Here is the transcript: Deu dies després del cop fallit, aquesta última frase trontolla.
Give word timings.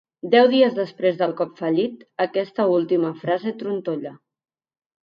Deu 0.35 0.45
dies 0.53 0.77
després 0.77 1.19
del 1.19 1.35
cop 1.41 1.53
fallit, 1.61 2.01
aquesta 2.27 2.69
última 2.79 3.17
frase 3.25 3.57
trontolla. 3.63 4.21